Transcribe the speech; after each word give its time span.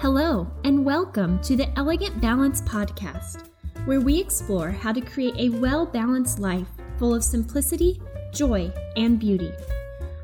Hello, 0.00 0.46
and 0.62 0.84
welcome 0.84 1.40
to 1.40 1.56
the 1.56 1.76
Elegant 1.76 2.20
Balance 2.20 2.62
Podcast, 2.62 3.48
where 3.84 4.00
we 4.00 4.20
explore 4.20 4.70
how 4.70 4.92
to 4.92 5.00
create 5.00 5.34
a 5.36 5.58
well 5.58 5.86
balanced 5.86 6.38
life 6.38 6.68
full 6.98 7.12
of 7.12 7.24
simplicity, 7.24 8.00
joy, 8.32 8.72
and 8.94 9.18
beauty. 9.18 9.50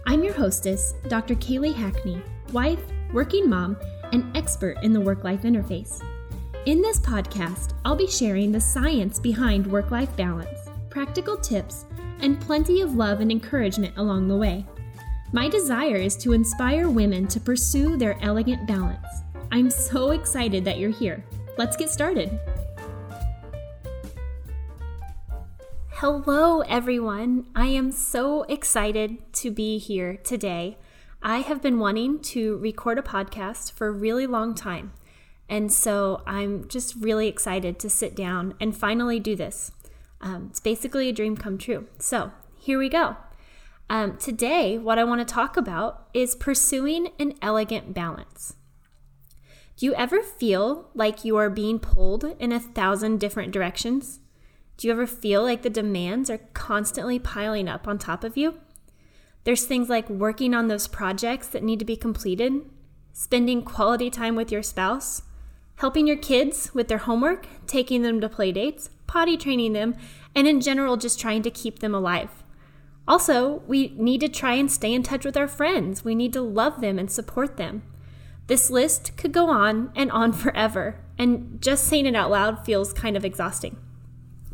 I'm 0.06 0.22
your 0.22 0.32
hostess, 0.32 0.94
Dr. 1.08 1.34
Kaylee 1.34 1.74
Hackney, 1.74 2.22
wife, 2.52 2.78
working 3.12 3.50
mom, 3.50 3.76
and 4.12 4.24
expert 4.36 4.78
in 4.84 4.92
the 4.92 5.00
work 5.00 5.24
life 5.24 5.42
interface. 5.42 6.00
In 6.66 6.80
this 6.80 7.00
podcast, 7.00 7.72
I'll 7.84 7.96
be 7.96 8.06
sharing 8.06 8.52
the 8.52 8.60
science 8.60 9.18
behind 9.18 9.66
work 9.66 9.90
life 9.90 10.16
balance, 10.16 10.70
practical 10.88 11.36
tips, 11.36 11.84
and 12.20 12.40
plenty 12.40 12.80
of 12.80 12.94
love 12.94 13.18
and 13.18 13.32
encouragement 13.32 13.94
along 13.96 14.28
the 14.28 14.36
way. 14.36 14.64
My 15.32 15.48
desire 15.48 15.96
is 15.96 16.16
to 16.18 16.32
inspire 16.32 16.88
women 16.88 17.26
to 17.26 17.40
pursue 17.40 17.96
their 17.96 18.16
elegant 18.22 18.68
balance. 18.68 19.24
I'm 19.54 19.70
so 19.70 20.10
excited 20.10 20.64
that 20.64 20.78
you're 20.78 20.90
here. 20.90 21.24
Let's 21.56 21.76
get 21.76 21.88
started. 21.88 22.40
Hello, 25.90 26.62
everyone. 26.62 27.46
I 27.54 27.66
am 27.66 27.92
so 27.92 28.42
excited 28.48 29.32
to 29.34 29.52
be 29.52 29.78
here 29.78 30.16
today. 30.24 30.76
I 31.22 31.38
have 31.38 31.62
been 31.62 31.78
wanting 31.78 32.18
to 32.22 32.56
record 32.56 32.98
a 32.98 33.02
podcast 33.02 33.70
for 33.70 33.86
a 33.86 33.92
really 33.92 34.26
long 34.26 34.56
time. 34.56 34.92
And 35.48 35.72
so 35.72 36.24
I'm 36.26 36.66
just 36.66 36.96
really 36.96 37.28
excited 37.28 37.78
to 37.78 37.88
sit 37.88 38.16
down 38.16 38.54
and 38.60 38.76
finally 38.76 39.20
do 39.20 39.36
this. 39.36 39.70
Um, 40.20 40.48
it's 40.50 40.58
basically 40.58 41.08
a 41.08 41.12
dream 41.12 41.36
come 41.36 41.58
true. 41.58 41.86
So 42.00 42.32
here 42.58 42.80
we 42.80 42.88
go. 42.88 43.18
Um, 43.88 44.16
today, 44.16 44.78
what 44.78 44.98
I 44.98 45.04
want 45.04 45.20
to 45.20 45.32
talk 45.32 45.56
about 45.56 46.08
is 46.12 46.34
pursuing 46.34 47.12
an 47.20 47.34
elegant 47.40 47.94
balance. 47.94 48.56
Do 49.76 49.86
you 49.86 49.94
ever 49.94 50.22
feel 50.22 50.88
like 50.94 51.24
you 51.24 51.36
are 51.36 51.50
being 51.50 51.80
pulled 51.80 52.24
in 52.38 52.52
a 52.52 52.60
thousand 52.60 53.18
different 53.18 53.52
directions? 53.52 54.20
Do 54.76 54.86
you 54.86 54.92
ever 54.92 55.06
feel 55.06 55.42
like 55.42 55.62
the 55.62 55.70
demands 55.70 56.30
are 56.30 56.38
constantly 56.52 57.18
piling 57.18 57.68
up 57.68 57.88
on 57.88 57.98
top 57.98 58.22
of 58.22 58.36
you? 58.36 58.60
There's 59.42 59.66
things 59.66 59.88
like 59.88 60.08
working 60.08 60.54
on 60.54 60.68
those 60.68 60.86
projects 60.86 61.48
that 61.48 61.64
need 61.64 61.80
to 61.80 61.84
be 61.84 61.96
completed, 61.96 62.52
spending 63.12 63.62
quality 63.62 64.10
time 64.10 64.36
with 64.36 64.52
your 64.52 64.62
spouse, 64.62 65.22
helping 65.76 66.06
your 66.06 66.16
kids 66.16 66.72
with 66.72 66.86
their 66.86 66.98
homework, 66.98 67.48
taking 67.66 68.02
them 68.02 68.20
to 68.20 68.28
play 68.28 68.52
dates, 68.52 68.90
potty 69.08 69.36
training 69.36 69.72
them, 69.72 69.96
and 70.36 70.46
in 70.46 70.60
general, 70.60 70.96
just 70.96 71.20
trying 71.20 71.42
to 71.42 71.50
keep 71.50 71.80
them 71.80 71.94
alive. 71.94 72.44
Also, 73.08 73.62
we 73.66 73.88
need 73.96 74.20
to 74.20 74.28
try 74.28 74.54
and 74.54 74.70
stay 74.70 74.94
in 74.94 75.02
touch 75.02 75.24
with 75.24 75.36
our 75.36 75.48
friends. 75.48 76.04
We 76.04 76.14
need 76.14 76.32
to 76.32 76.42
love 76.42 76.80
them 76.80 76.98
and 76.98 77.10
support 77.10 77.56
them. 77.56 77.82
This 78.46 78.70
list 78.70 79.16
could 79.16 79.32
go 79.32 79.48
on 79.48 79.90
and 79.94 80.10
on 80.10 80.32
forever, 80.34 81.00
and 81.18 81.60
just 81.60 81.84
saying 81.84 82.06
it 82.06 82.16
out 82.16 82.30
loud 82.30 82.64
feels 82.64 82.92
kind 82.92 83.16
of 83.16 83.24
exhausting. 83.24 83.76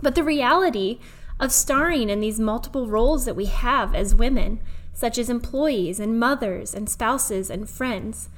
But 0.02 0.14
the 0.14 0.24
reality 0.24 0.98
of 1.38 1.52
starring 1.52 2.10
in 2.10 2.20
these 2.20 2.38
multiple 2.38 2.86
roles 2.86 3.24
that 3.24 3.36
we 3.36 3.46
have 3.46 3.94
as 3.94 4.14
women, 4.14 4.60
such 4.92 5.18
as 5.18 5.30
employees 5.30 5.98
and 5.98 6.20
mothers 6.20 6.74
and 6.74 6.88
spouses 6.88 7.50
and 7.50 7.68
friends, 7.68 8.28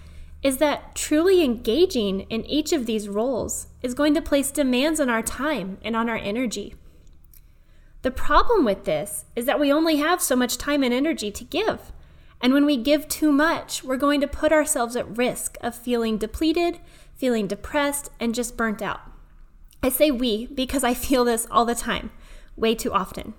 is 0.43 0.59
that 0.59 0.95
truly 0.95 1.43
engaging 1.43 2.21
in 2.23 2.45
each 2.47 2.73
of 2.73 2.87
these 2.87 3.09
roles 3.09 3.69
is 3.81 3.95
going 3.95 4.15
to 4.15 4.23
place 4.23 4.51
demands 4.51 5.01
on 5.01 5.09
our 5.09 5.23
time 5.23 5.79
and 5.85 5.95
on 5.95 6.09
our 6.09 6.17
energy. 6.17 6.75
The 8.03 8.11
problem 8.11 8.65
with 8.65 8.85
this 8.85 9.25
is 9.37 9.47
that 9.47 9.61
we 9.61 9.73
only 9.73 9.97
have 9.97 10.21
so 10.21 10.35
much 10.35 10.59
time 10.59 10.83
and 10.83 10.93
energy 10.93 11.31
to 11.31 11.45
give. 11.45 11.93
And 12.43 12.53
when 12.53 12.67
we 12.67 12.77
give 12.77 13.07
too 13.07 13.31
much, 13.31 13.85
we're 13.85 13.97
going 13.97 14.21
to 14.21 14.27
put 14.27 14.53
ourselves 14.53 14.97
at 14.97 15.17
risk 15.17 15.57
of 15.61 15.77
feeling 15.77 16.19
depleted, 16.19 16.81
feeling 17.15 17.47
depressed, 17.47 18.11
and 18.19 18.35
just 18.35 18.57
burnt 18.57 18.83
out. 18.83 19.01
I 19.81 19.89
say 19.89 20.11
we 20.11 20.47
because 20.47 20.83
I 20.83 20.93
feel 20.93 21.25
this 21.25 21.47
all 21.53 21.65
the 21.65 21.77
time, 21.77 22.11
way 22.57 22.75
too 22.75 22.93
often. 22.93 23.35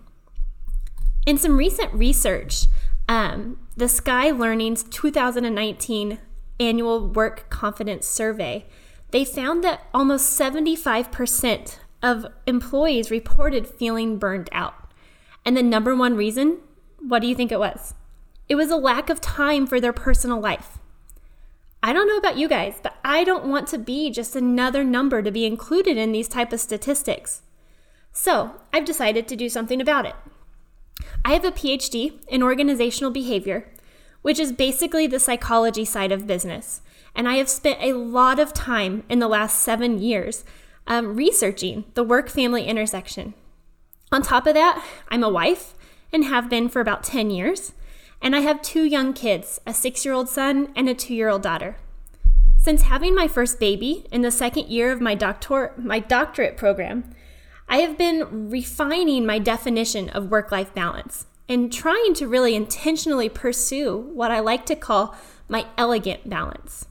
In 1.25 1.37
some 1.37 1.57
recent 1.57 1.93
research, 1.93 2.65
um, 3.09 3.59
the 3.75 3.89
Sky 3.89 4.31
Learning's 4.31 4.83
2019 4.83 6.19
annual 6.59 7.07
work 7.07 7.49
confidence 7.49 8.07
survey, 8.07 8.65
they 9.11 9.25
found 9.25 9.63
that 9.63 9.87
almost 9.93 10.39
75% 10.39 11.77
of 12.01 12.25
employees 12.45 13.11
reported 13.11 13.67
feeling 13.67 14.17
burned 14.17 14.49
out. 14.51 14.75
And 15.45 15.57
the 15.57 15.63
number 15.63 15.95
one 15.95 16.15
reason, 16.15 16.59
what 16.99 17.21
do 17.21 17.27
you 17.27 17.35
think 17.35 17.51
it 17.51 17.59
was? 17.59 17.93
It 18.49 18.55
was 18.55 18.69
a 18.69 18.77
lack 18.77 19.09
of 19.09 19.21
time 19.21 19.65
for 19.65 19.79
their 19.79 19.93
personal 19.93 20.39
life. 20.39 20.77
I 21.81 21.91
don't 21.91 22.07
know 22.07 22.17
about 22.17 22.37
you 22.37 22.47
guys, 22.47 22.79
but 22.81 22.95
I 23.03 23.23
don't 23.23 23.45
want 23.45 23.67
to 23.69 23.77
be 23.77 24.09
just 24.09 24.35
another 24.35 24.83
number 24.83 25.21
to 25.21 25.31
be 25.31 25.45
included 25.45 25.97
in 25.97 26.11
these 26.11 26.27
type 26.27 26.53
of 26.53 26.61
statistics. 26.61 27.41
So, 28.11 28.61
I've 28.71 28.85
decided 28.85 29.27
to 29.27 29.35
do 29.35 29.49
something 29.49 29.81
about 29.81 30.05
it. 30.05 30.15
I 31.25 31.33
have 31.33 31.43
a 31.43 31.51
PhD 31.51 32.13
in 32.27 32.43
organizational 32.43 33.11
behavior, 33.11 33.69
which 34.21 34.39
is 34.39 34.51
basically 34.51 35.07
the 35.07 35.19
psychology 35.19 35.83
side 35.83 36.11
of 36.11 36.27
business. 36.27 36.81
And 37.15 37.27
I 37.27 37.35
have 37.35 37.49
spent 37.49 37.79
a 37.81 37.93
lot 37.93 38.39
of 38.39 38.53
time 38.53 39.03
in 39.09 39.19
the 39.19 39.27
last 39.27 39.59
seven 39.59 40.01
years 40.01 40.43
um, 40.87 41.15
researching 41.15 41.85
the 41.93 42.03
work 42.03 42.29
family 42.29 42.65
intersection. 42.65 43.33
On 44.11 44.21
top 44.21 44.47
of 44.47 44.53
that, 44.53 44.83
I'm 45.09 45.23
a 45.23 45.29
wife 45.29 45.73
and 46.11 46.25
have 46.25 46.49
been 46.49 46.69
for 46.69 46.81
about 46.81 47.03
10 47.03 47.31
years, 47.31 47.73
and 48.23 48.35
I 48.35 48.39
have 48.39 48.61
two 48.61 48.85
young 48.85 49.13
kids 49.13 49.59
a 49.67 49.73
six 49.73 50.05
year 50.05 50.13
old 50.13 50.29
son 50.29 50.69
and 50.75 50.89
a 50.89 50.95
two 50.95 51.13
year 51.13 51.29
old 51.29 51.43
daughter. 51.43 51.75
Since 52.57 52.83
having 52.83 53.13
my 53.13 53.27
first 53.27 53.59
baby 53.59 54.05
in 54.09 54.21
the 54.21 54.31
second 54.31 54.69
year 54.69 54.91
of 54.93 55.01
my, 55.01 55.13
doctor- 55.13 55.73
my 55.77 55.99
doctorate 55.99 56.55
program, 56.55 57.13
I 57.67 57.79
have 57.79 57.97
been 57.97 58.49
refining 58.49 59.25
my 59.25 59.37
definition 59.37 60.09
of 60.09 60.31
work 60.31 60.49
life 60.51 60.73
balance 60.73 61.25
and 61.49 61.71
trying 61.71 62.13
to 62.13 62.27
really 62.27 62.55
intentionally 62.55 63.27
pursue 63.27 63.97
what 63.97 64.31
I 64.31 64.39
like 64.39 64.65
to 64.67 64.75
call 64.77 65.13
my 65.49 65.65
elegant 65.77 66.29
balance. 66.29 66.85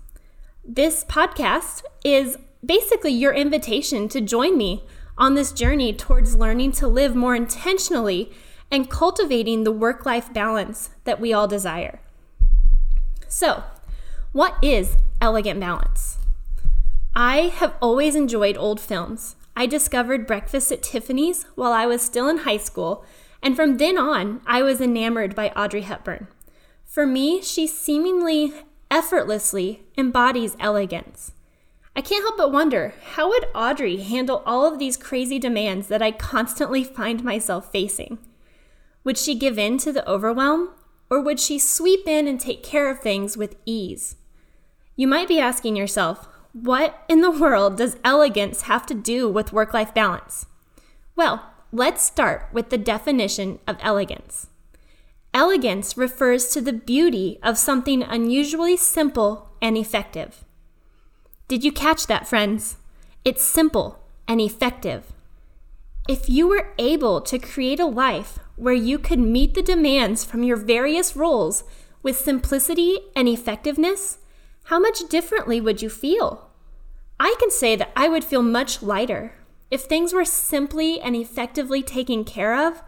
This 0.62 1.04
podcast 1.04 1.82
is 2.04 2.36
basically 2.64 3.12
your 3.12 3.32
invitation 3.32 4.08
to 4.10 4.20
join 4.20 4.58
me 4.58 4.84
on 5.16 5.34
this 5.34 5.52
journey 5.52 5.94
towards 5.94 6.36
learning 6.36 6.72
to 6.72 6.86
live 6.86 7.16
more 7.16 7.34
intentionally 7.34 8.30
and 8.72 8.88
cultivating 8.88 9.62
the 9.62 9.70
work 9.70 10.06
life 10.06 10.32
balance 10.32 10.90
that 11.04 11.20
we 11.20 11.32
all 11.32 11.46
desire. 11.46 12.00
So, 13.28 13.62
what 14.32 14.56
is 14.62 14.96
elegant 15.20 15.60
balance? 15.60 16.18
I 17.14 17.52
have 17.54 17.74
always 17.82 18.16
enjoyed 18.16 18.56
old 18.56 18.80
films. 18.80 19.36
I 19.54 19.66
discovered 19.66 20.26
Breakfast 20.26 20.72
at 20.72 20.82
Tiffany's 20.82 21.44
while 21.54 21.72
I 21.72 21.84
was 21.84 22.00
still 22.00 22.28
in 22.28 22.38
high 22.38 22.56
school, 22.56 23.04
and 23.42 23.54
from 23.54 23.76
then 23.76 23.98
on, 23.98 24.40
I 24.46 24.62
was 24.62 24.80
enamored 24.80 25.34
by 25.34 25.50
Audrey 25.50 25.82
Hepburn. 25.82 26.28
For 26.86 27.06
me, 27.06 27.42
she 27.42 27.66
seemingly 27.66 28.54
effortlessly 28.90 29.82
embodies 29.98 30.56
elegance. 30.58 31.32
I 31.94 32.00
can't 32.00 32.24
help 32.24 32.38
but 32.38 32.52
wonder 32.52 32.94
how 33.12 33.28
would 33.28 33.48
Audrey 33.54 33.98
handle 33.98 34.42
all 34.46 34.66
of 34.66 34.78
these 34.78 34.96
crazy 34.96 35.38
demands 35.38 35.88
that 35.88 36.00
I 36.00 36.10
constantly 36.10 36.82
find 36.82 37.22
myself 37.22 37.70
facing? 37.70 38.16
Would 39.04 39.18
she 39.18 39.34
give 39.34 39.58
in 39.58 39.78
to 39.78 39.92
the 39.92 40.08
overwhelm, 40.08 40.70
or 41.10 41.20
would 41.20 41.40
she 41.40 41.58
sweep 41.58 42.06
in 42.06 42.28
and 42.28 42.40
take 42.40 42.62
care 42.62 42.90
of 42.90 43.00
things 43.00 43.36
with 43.36 43.56
ease? 43.66 44.16
You 44.96 45.06
might 45.06 45.28
be 45.28 45.40
asking 45.40 45.76
yourself, 45.76 46.28
what 46.52 47.02
in 47.08 47.20
the 47.20 47.30
world 47.30 47.78
does 47.78 47.96
elegance 48.04 48.62
have 48.62 48.86
to 48.86 48.94
do 48.94 49.28
with 49.28 49.52
work 49.52 49.72
life 49.72 49.94
balance? 49.94 50.46
Well, 51.16 51.50
let's 51.72 52.02
start 52.02 52.48
with 52.52 52.70
the 52.70 52.78
definition 52.78 53.58
of 53.66 53.76
elegance. 53.80 54.48
Elegance 55.34 55.96
refers 55.96 56.50
to 56.50 56.60
the 56.60 56.74
beauty 56.74 57.38
of 57.42 57.56
something 57.56 58.02
unusually 58.02 58.76
simple 58.76 59.50
and 59.62 59.78
effective. 59.78 60.44
Did 61.48 61.64
you 61.64 61.72
catch 61.72 62.06
that, 62.06 62.28
friends? 62.28 62.76
It's 63.24 63.42
simple 63.42 63.98
and 64.28 64.40
effective. 64.40 65.12
If 66.08 66.28
you 66.28 66.48
were 66.48 66.74
able 66.78 67.20
to 67.22 67.38
create 67.38 67.80
a 67.80 67.86
life 67.86 68.38
where 68.62 68.72
you 68.72 68.96
could 68.96 69.18
meet 69.18 69.54
the 69.54 69.62
demands 69.62 70.24
from 70.24 70.44
your 70.44 70.56
various 70.56 71.16
roles 71.16 71.64
with 72.00 72.16
simplicity 72.16 72.96
and 73.16 73.26
effectiveness, 73.26 74.18
how 74.66 74.78
much 74.78 75.08
differently 75.08 75.60
would 75.60 75.82
you 75.82 75.90
feel? 75.90 76.48
I 77.18 77.34
can 77.40 77.50
say 77.50 77.74
that 77.74 77.90
I 77.96 78.06
would 78.06 78.22
feel 78.22 78.42
much 78.42 78.80
lighter. 78.80 79.34
If 79.68 79.82
things 79.82 80.12
were 80.12 80.24
simply 80.24 81.00
and 81.00 81.16
effectively 81.16 81.82
taken 81.82 82.24
care 82.24 82.68
of, 82.68 82.84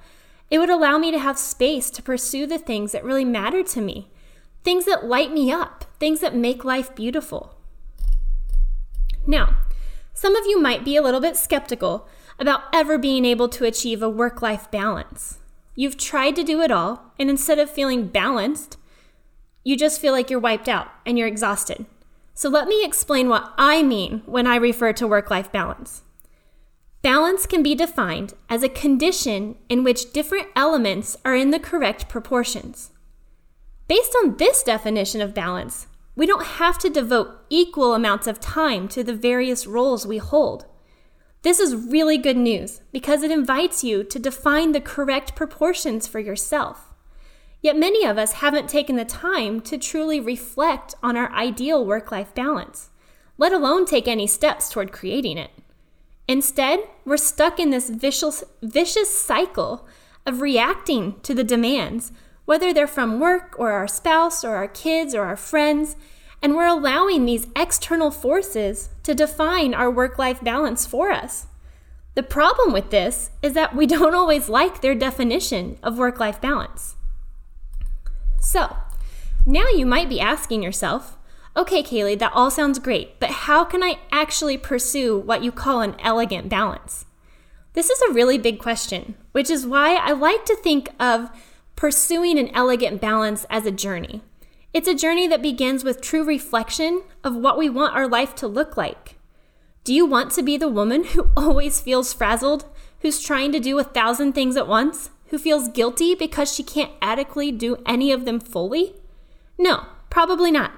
it 0.48 0.58
would 0.58 0.70
allow 0.70 0.96
me 0.96 1.10
to 1.10 1.18
have 1.18 1.38
space 1.38 1.90
to 1.90 2.02
pursue 2.02 2.46
the 2.46 2.58
things 2.58 2.92
that 2.92 3.04
really 3.04 3.24
matter 3.24 3.64
to 3.64 3.80
me, 3.80 4.12
things 4.62 4.84
that 4.84 5.06
light 5.06 5.32
me 5.32 5.50
up, 5.50 5.86
things 5.98 6.20
that 6.20 6.36
make 6.36 6.64
life 6.64 6.94
beautiful. 6.94 7.58
Now, 9.26 9.56
some 10.12 10.36
of 10.36 10.46
you 10.46 10.60
might 10.60 10.84
be 10.84 10.94
a 10.94 11.02
little 11.02 11.20
bit 11.20 11.36
skeptical 11.36 12.06
about 12.38 12.62
ever 12.72 12.96
being 12.96 13.24
able 13.24 13.48
to 13.48 13.64
achieve 13.64 14.02
a 14.02 14.08
work 14.08 14.40
life 14.40 14.70
balance. 14.70 15.38
You've 15.74 15.96
tried 15.96 16.36
to 16.36 16.44
do 16.44 16.60
it 16.60 16.70
all, 16.70 17.12
and 17.18 17.28
instead 17.28 17.58
of 17.58 17.70
feeling 17.70 18.06
balanced, 18.06 18.76
you 19.64 19.76
just 19.76 20.00
feel 20.00 20.12
like 20.12 20.30
you're 20.30 20.38
wiped 20.38 20.68
out 20.68 20.88
and 21.04 21.18
you're 21.18 21.28
exhausted. 21.28 21.86
So 22.34 22.48
let 22.48 22.68
me 22.68 22.84
explain 22.84 23.28
what 23.28 23.52
I 23.56 23.82
mean 23.82 24.22
when 24.26 24.46
I 24.46 24.56
refer 24.56 24.92
to 24.94 25.06
work 25.06 25.30
life 25.30 25.50
balance. 25.50 26.02
Balance 27.02 27.46
can 27.46 27.62
be 27.62 27.74
defined 27.74 28.34
as 28.48 28.62
a 28.62 28.68
condition 28.68 29.56
in 29.68 29.84
which 29.84 30.12
different 30.12 30.48
elements 30.56 31.16
are 31.24 31.34
in 31.34 31.50
the 31.50 31.58
correct 31.58 32.08
proportions. 32.08 32.90
Based 33.88 34.16
on 34.22 34.36
this 34.36 34.62
definition 34.62 35.20
of 35.20 35.34
balance, 35.34 35.86
we 36.16 36.26
don't 36.26 36.46
have 36.46 36.78
to 36.78 36.88
devote 36.88 37.44
equal 37.50 37.94
amounts 37.94 38.26
of 38.26 38.40
time 38.40 38.88
to 38.88 39.04
the 39.04 39.14
various 39.14 39.66
roles 39.66 40.06
we 40.06 40.18
hold. 40.18 40.66
This 41.44 41.60
is 41.60 41.74
really 41.74 42.16
good 42.16 42.38
news 42.38 42.80
because 42.90 43.22
it 43.22 43.30
invites 43.30 43.84
you 43.84 44.02
to 44.02 44.18
define 44.18 44.72
the 44.72 44.80
correct 44.80 45.36
proportions 45.36 46.08
for 46.08 46.18
yourself. 46.18 46.94
Yet 47.60 47.76
many 47.76 48.06
of 48.06 48.16
us 48.16 48.32
haven't 48.32 48.66
taken 48.66 48.96
the 48.96 49.04
time 49.04 49.60
to 49.60 49.76
truly 49.76 50.18
reflect 50.20 50.94
on 51.02 51.18
our 51.18 51.30
ideal 51.32 51.84
work 51.84 52.10
life 52.10 52.34
balance, 52.34 52.88
let 53.36 53.52
alone 53.52 53.84
take 53.84 54.08
any 54.08 54.26
steps 54.26 54.70
toward 54.70 54.90
creating 54.90 55.36
it. 55.36 55.50
Instead, 56.26 56.80
we're 57.04 57.18
stuck 57.18 57.60
in 57.60 57.68
this 57.68 57.90
vicious, 57.90 58.42
vicious 58.62 59.14
cycle 59.14 59.86
of 60.24 60.40
reacting 60.40 61.20
to 61.20 61.34
the 61.34 61.44
demands, 61.44 62.10
whether 62.46 62.72
they're 62.72 62.86
from 62.86 63.20
work 63.20 63.54
or 63.58 63.72
our 63.72 63.86
spouse 63.86 64.44
or 64.44 64.56
our 64.56 64.68
kids 64.68 65.14
or 65.14 65.24
our 65.24 65.36
friends, 65.36 65.96
and 66.44 66.54
we're 66.54 66.66
allowing 66.66 67.24
these 67.24 67.46
external 67.56 68.10
forces 68.10 68.90
to 69.02 69.14
define 69.14 69.72
our 69.72 69.90
work 69.90 70.18
life 70.18 70.42
balance 70.42 70.84
for 70.84 71.10
us. 71.10 71.46
The 72.16 72.22
problem 72.22 72.70
with 72.70 72.90
this 72.90 73.30
is 73.40 73.54
that 73.54 73.74
we 73.74 73.86
don't 73.94 74.14
always 74.14 74.50
like 74.50 74.82
their 74.82 74.94
definition 74.94 75.78
of 75.82 75.96
work 75.96 76.20
life 76.20 76.42
balance. 76.42 76.96
So, 78.38 78.76
now 79.46 79.68
you 79.68 79.86
might 79.86 80.10
be 80.10 80.20
asking 80.20 80.62
yourself, 80.62 81.16
okay, 81.56 81.82
Kaylee, 81.82 82.18
that 82.18 82.32
all 82.34 82.50
sounds 82.50 82.78
great, 82.78 83.18
but 83.18 83.30
how 83.30 83.64
can 83.64 83.82
I 83.82 83.98
actually 84.12 84.58
pursue 84.58 85.18
what 85.18 85.42
you 85.42 85.50
call 85.50 85.80
an 85.80 85.96
elegant 86.00 86.50
balance? 86.50 87.06
This 87.72 87.88
is 87.88 88.02
a 88.02 88.12
really 88.12 88.36
big 88.36 88.58
question, 88.58 89.14
which 89.32 89.48
is 89.48 89.66
why 89.66 89.94
I 89.94 90.12
like 90.12 90.44
to 90.44 90.56
think 90.56 90.90
of 91.00 91.30
pursuing 91.74 92.38
an 92.38 92.50
elegant 92.50 93.00
balance 93.00 93.46
as 93.48 93.64
a 93.64 93.70
journey. 93.70 94.20
It's 94.74 94.88
a 94.88 94.94
journey 94.94 95.28
that 95.28 95.40
begins 95.40 95.84
with 95.84 96.00
true 96.00 96.24
reflection 96.24 97.02
of 97.22 97.36
what 97.36 97.56
we 97.56 97.70
want 97.70 97.94
our 97.94 98.08
life 98.08 98.34
to 98.34 98.48
look 98.48 98.76
like. 98.76 99.16
Do 99.84 99.94
you 99.94 100.04
want 100.04 100.32
to 100.32 100.42
be 100.42 100.56
the 100.56 100.68
woman 100.68 101.04
who 101.04 101.30
always 101.36 101.80
feels 101.80 102.12
frazzled, 102.12 102.64
who's 102.98 103.22
trying 103.22 103.52
to 103.52 103.60
do 103.60 103.78
a 103.78 103.84
thousand 103.84 104.32
things 104.32 104.56
at 104.56 104.66
once, 104.66 105.10
who 105.28 105.38
feels 105.38 105.68
guilty 105.68 106.16
because 106.16 106.52
she 106.52 106.64
can't 106.64 106.90
adequately 107.00 107.52
do 107.52 107.76
any 107.86 108.10
of 108.10 108.24
them 108.24 108.40
fully? 108.40 108.96
No, 109.56 109.86
probably 110.10 110.50
not. 110.50 110.72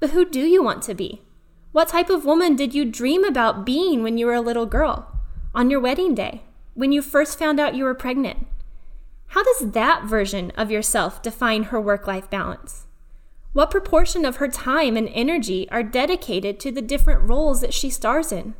But 0.00 0.10
who 0.10 0.24
do 0.24 0.40
you 0.40 0.60
want 0.60 0.82
to 0.82 0.94
be? 0.96 1.22
What 1.70 1.86
type 1.86 2.10
of 2.10 2.24
woman 2.24 2.56
did 2.56 2.74
you 2.74 2.84
dream 2.84 3.22
about 3.22 3.64
being 3.64 4.02
when 4.02 4.18
you 4.18 4.26
were 4.26 4.34
a 4.34 4.40
little 4.40 4.66
girl? 4.66 5.20
On 5.54 5.70
your 5.70 5.78
wedding 5.78 6.16
day? 6.16 6.42
When 6.74 6.90
you 6.90 7.00
first 7.00 7.38
found 7.38 7.60
out 7.60 7.76
you 7.76 7.84
were 7.84 7.94
pregnant? 7.94 8.48
How 9.28 9.44
does 9.44 9.70
that 9.70 10.02
version 10.02 10.50
of 10.56 10.72
yourself 10.72 11.22
define 11.22 11.64
her 11.64 11.80
work 11.80 12.08
life 12.08 12.28
balance? 12.28 12.86
What 13.52 13.70
proportion 13.70 14.24
of 14.24 14.36
her 14.36 14.46
time 14.46 14.96
and 14.96 15.08
energy 15.12 15.68
are 15.70 15.82
dedicated 15.82 16.60
to 16.60 16.70
the 16.70 16.82
different 16.82 17.28
roles 17.28 17.60
that 17.60 17.74
she 17.74 17.90
stars 17.90 18.30
in? 18.30 18.54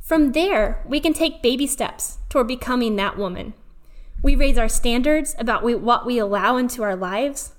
From 0.00 0.32
there, 0.32 0.82
we 0.84 0.98
can 0.98 1.12
take 1.12 1.42
baby 1.42 1.66
steps 1.66 2.18
toward 2.28 2.48
becoming 2.48 2.96
that 2.96 3.16
woman. 3.16 3.54
We 4.20 4.34
raise 4.34 4.58
our 4.58 4.68
standards 4.68 5.36
about 5.38 5.62
what 5.62 6.04
we 6.04 6.18
allow 6.18 6.56
into 6.56 6.82
our 6.82 6.96
lives. 6.96 7.52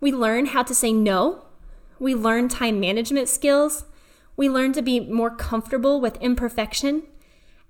We 0.00 0.12
learn 0.12 0.46
how 0.46 0.62
to 0.62 0.74
say 0.74 0.92
no. 0.92 1.44
We 1.98 2.14
learn 2.14 2.48
time 2.48 2.80
management 2.80 3.28
skills. 3.28 3.84
We 4.34 4.48
learn 4.48 4.72
to 4.74 4.82
be 4.82 5.00
more 5.00 5.34
comfortable 5.34 6.00
with 6.00 6.16
imperfection. 6.22 7.02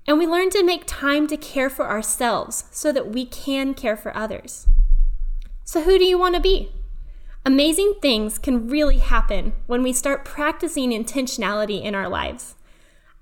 And 0.06 0.16
we 0.16 0.28
learn 0.28 0.50
to 0.50 0.62
make 0.62 0.84
time 0.86 1.26
to 1.26 1.36
care 1.36 1.70
for 1.70 1.88
ourselves 1.88 2.64
so 2.70 2.92
that 2.92 3.10
we 3.12 3.26
can 3.26 3.74
care 3.74 3.96
for 3.96 4.16
others. 4.16 4.68
So, 5.64 5.82
who 5.82 5.98
do 5.98 6.04
you 6.04 6.16
want 6.16 6.36
to 6.36 6.40
be? 6.40 6.70
Amazing 7.46 7.94
things 8.02 8.38
can 8.38 8.66
really 8.66 8.98
happen 8.98 9.52
when 9.68 9.84
we 9.84 9.92
start 9.92 10.24
practicing 10.24 10.90
intentionality 10.90 11.80
in 11.80 11.94
our 11.94 12.08
lives. 12.08 12.56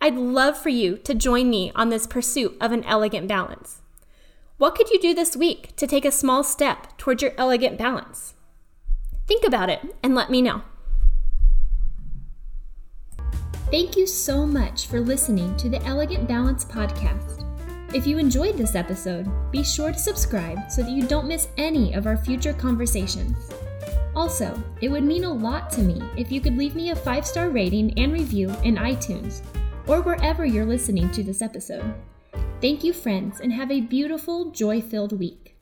I'd 0.01 0.17
love 0.17 0.57
for 0.57 0.71
you 0.71 0.97
to 0.97 1.15
join 1.15 1.51
me 1.51 1.73
on 1.75 1.91
this 1.91 2.07
pursuit 2.07 2.57
of 2.59 2.73
an 2.73 2.85
elegant 2.85 3.29
balance. 3.29 3.83
What 4.57 4.77
could 4.77 4.89
you 4.89 4.99
do 4.99 5.13
this 5.13 5.37
week 5.37 5.77
to 5.77 5.87
take 5.87 6.07
a 6.07 6.11
small 6.11 6.43
step 6.43 6.97
towards 6.97 7.21
your 7.23 7.33
elegant 7.37 7.77
balance? 7.77 8.33
Think 9.27 9.45
about 9.45 9.69
it 9.69 9.83
and 10.03 10.15
let 10.15 10.31
me 10.31 10.41
know. 10.41 10.63
Thank 13.71 13.95
you 13.95 14.07
so 14.07 14.47
much 14.47 14.87
for 14.87 15.01
listening 15.01 15.55
to 15.59 15.69
the 15.69 15.83
Elegant 15.85 16.27
Balance 16.27 16.65
podcast. 16.65 17.45
If 17.95 18.07
you 18.07 18.17
enjoyed 18.17 18.57
this 18.57 18.75
episode, 18.75 19.31
be 19.51 19.63
sure 19.63 19.93
to 19.93 19.99
subscribe 19.99 20.71
so 20.71 20.83
that 20.83 20.91
you 20.93 21.07
don't 21.07 21.29
miss 21.29 21.49
any 21.59 21.93
of 21.93 22.07
our 22.07 22.17
future 22.17 22.55
conversations. 22.55 23.37
Also, 24.17 24.63
it 24.81 24.89
would 24.89 25.05
mean 25.05 25.25
a 25.25 25.33
lot 25.33 25.71
to 25.71 25.81
me 25.81 26.01
if 26.17 26.31
you 26.31 26.41
could 26.41 26.57
leave 26.57 26.75
me 26.75 26.91
a 26.91 26.97
five 26.97 27.27
star 27.27 27.51
rating 27.51 27.99
and 27.99 28.13
review 28.13 28.49
in 28.63 28.77
iTunes 28.77 29.43
or 29.87 30.01
wherever 30.01 30.45
you're 30.45 30.65
listening 30.65 31.11
to 31.11 31.23
this 31.23 31.43
episode. 31.43 31.95
Thank 32.61 32.85
you, 32.85 32.93
friends, 32.93 33.41
and 33.41 33.53
have 33.53 33.71
a 33.71 33.81
beautiful, 33.81 34.51
joy 34.51 34.81
filled 34.81 35.19
week. 35.19 35.54